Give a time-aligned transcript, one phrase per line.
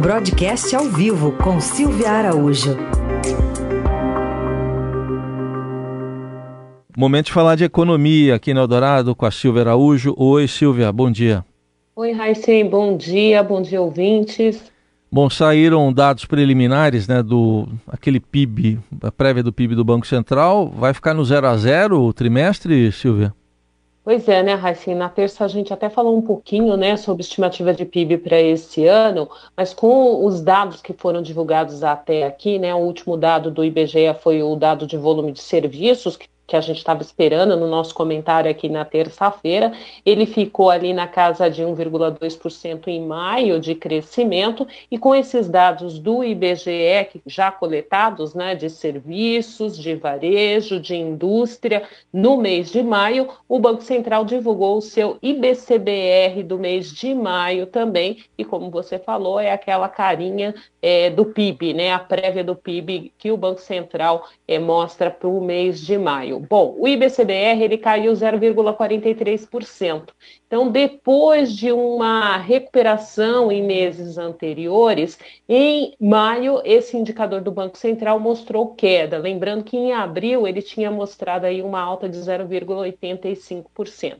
[0.00, 2.76] Broadcast ao vivo com Silvia Araújo.
[6.96, 10.14] Momento de falar de economia aqui no Eldorado com a Silvia Araújo.
[10.16, 11.44] Oi, Silvia, bom dia.
[11.94, 14.70] Oi, Raíssen, bom dia, bom dia, ouvintes.
[15.12, 20.70] Bom, saíram dados preliminares, né, do aquele PIB, a prévia do PIB do Banco Central.
[20.70, 23.34] Vai ficar no zero a zero o trimestre, Silvia?
[24.10, 24.92] Pois é, né, Raíssa?
[24.92, 28.84] Na terça a gente até falou um pouquinho, né, sobre estimativa de PIB para esse
[28.84, 33.64] ano, mas com os dados que foram divulgados até aqui, né, o último dado do
[33.64, 37.68] IBGE foi o dado de volume de serviços, que que a gente estava esperando no
[37.68, 39.72] nosso comentário aqui na terça-feira,
[40.04, 46.00] ele ficou ali na casa de 1,2% em maio de crescimento, e com esses dados
[46.00, 53.28] do IBGE já coletados, né, de serviços, de varejo, de indústria, no mês de maio,
[53.48, 58.98] o Banco Central divulgou o seu IBCBR do mês de maio também, e como você
[58.98, 63.60] falou, é aquela carinha é, do PIB, né, a prévia do PIB que o Banco
[63.60, 66.39] Central é, mostra para o mês de maio.
[66.48, 70.08] Bom, o IBCBR ele caiu 0,43%.
[70.46, 75.18] Então, depois de uma recuperação em meses anteriores,
[75.48, 79.18] em maio esse indicador do Banco Central mostrou queda.
[79.18, 84.16] Lembrando que em abril ele tinha mostrado aí uma alta de 0,85%.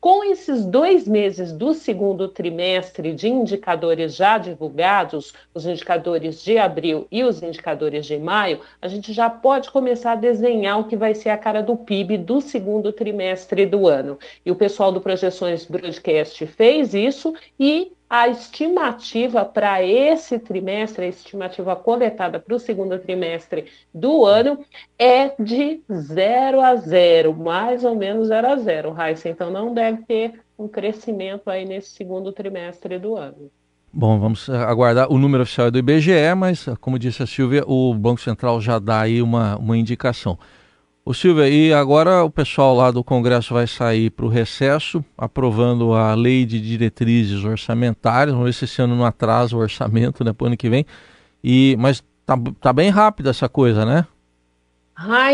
[0.00, 7.06] Com esses dois meses do segundo trimestre de indicadores já divulgados, os indicadores de abril
[7.10, 11.14] e os indicadores de maio, a gente já pode começar a desenhar o que vai
[11.14, 14.18] ser a cara do PIB do segundo trimestre do ano.
[14.44, 21.08] E o pessoal do Projeções Broadcast fez isso e a estimativa para esse trimestre, a
[21.08, 24.58] estimativa coletada para o segundo trimestre do ano,
[24.98, 29.30] é de 0 a 0, mais ou menos 0 a 0, Raíssa.
[29.30, 33.50] Então não deve ter um crescimento aí nesse segundo trimestre do ano.
[33.90, 35.10] Bom, vamos aguardar.
[35.10, 39.00] O número oficial do IBGE, mas, como disse a Silvia, o Banco Central já dá
[39.00, 40.38] aí uma, uma indicação.
[41.04, 45.94] O Silvia, e agora o pessoal lá do Congresso vai sair para o recesso, aprovando
[45.94, 48.32] a lei de diretrizes orçamentárias.
[48.32, 50.86] Vamos ver se esse ano não atrasa o orçamento, né, para o ano que vem.
[51.42, 54.06] E, mas tá, tá bem rápida essa coisa, né?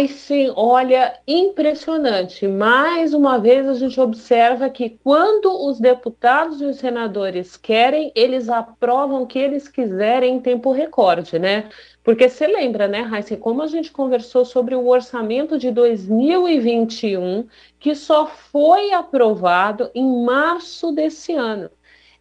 [0.08, 2.46] Sim, olha, impressionante.
[2.48, 8.48] Mais uma vez a gente observa que quando os deputados e os senadores querem, eles
[8.48, 11.68] aprovam o que eles quiserem em tempo recorde, né?
[12.02, 17.46] Porque você lembra, né, Raíssa, como a gente conversou sobre o orçamento de 2021,
[17.78, 21.70] que só foi aprovado em março desse ano.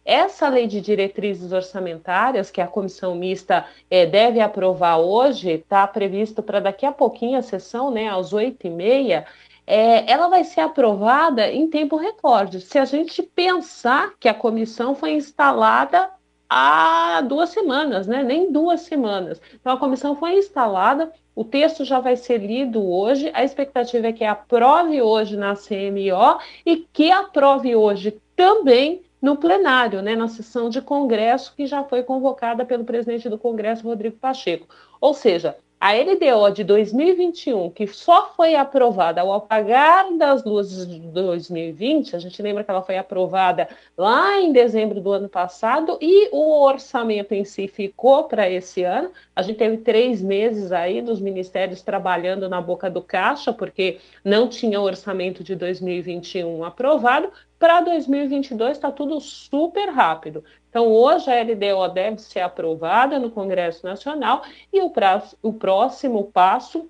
[0.08, 6.42] Essa lei de diretrizes orçamentárias, que a comissão mista é, deve aprovar hoje, está previsto
[6.42, 9.26] para daqui a pouquinho a sessão, né, às oito e meia,
[9.66, 12.62] é, ela vai ser aprovada em tempo recorde.
[12.62, 16.08] Se a gente pensar que a comissão foi instalada
[16.48, 18.22] há duas semanas, né?
[18.22, 19.38] Nem duas semanas.
[19.60, 23.30] Então a comissão foi instalada, o texto já vai ser lido hoje.
[23.34, 30.02] A expectativa é que aprove hoje na CMO e que aprove hoje também no plenário,
[30.02, 34.68] né, na sessão de Congresso que já foi convocada pelo presidente do Congresso, Rodrigo Pacheco.
[35.00, 40.98] Ou seja, a LDO de 2021, que só foi aprovada ao apagar das luzes de
[40.98, 46.30] 2020, a gente lembra que ela foi aprovada lá em dezembro do ano passado e
[46.32, 49.12] o orçamento em si ficou para esse ano.
[49.36, 54.48] A gente teve três meses aí dos ministérios trabalhando na boca do caixa, porque não
[54.48, 57.30] tinha orçamento de 2021 aprovado.
[57.58, 60.44] Para 2022 está tudo super rápido.
[60.70, 64.42] Então, hoje a LDO deve ser aprovada no Congresso Nacional
[64.72, 66.88] e o, prazo, o próximo passo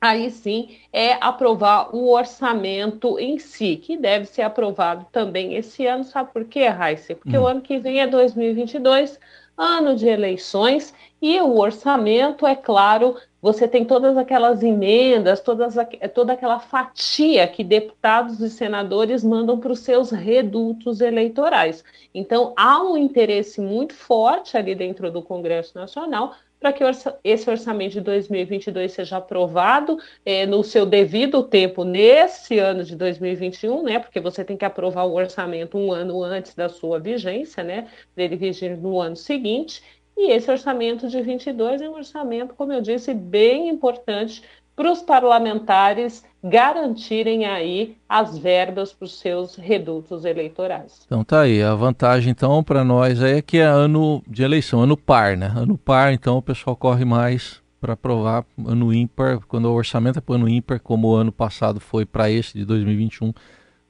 [0.00, 6.02] aí sim é aprovar o orçamento em si, que deve ser aprovado também esse ano.
[6.02, 7.14] Sabe por quê, Raíssa?
[7.14, 7.42] Porque hum.
[7.42, 9.20] o ano que vem é 2022,
[9.56, 15.74] ano de eleições, e o orçamento, é claro, você tem todas aquelas emendas, todas,
[16.14, 21.84] toda aquela fatia que deputados e senadores mandam para os seus redutos eleitorais.
[22.14, 26.84] Então, há um interesse muito forte ali dentro do Congresso Nacional para que
[27.24, 33.82] esse orçamento de 2022 seja aprovado é, no seu devido tempo nesse ano de 2021,
[33.82, 33.98] né?
[33.98, 37.88] Porque você tem que aprovar o orçamento um ano antes da sua vigência, né?
[38.14, 39.82] Para ele vigir no ano seguinte.
[40.16, 44.42] E esse orçamento de 22 é um orçamento, como eu disse, bem importante
[44.74, 51.02] para os parlamentares garantirem aí as verbas para os seus redutos eleitorais.
[51.06, 54.96] Então tá aí, a vantagem então para nós é que é ano de eleição, ano
[54.96, 55.52] par, né?
[55.54, 60.22] Ano par, então o pessoal corre mais para aprovar ano ímpar, quando o orçamento é
[60.22, 63.32] para ano ímpar, como o ano passado foi para esse de 2021,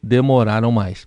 [0.02, 1.06] demoraram mais.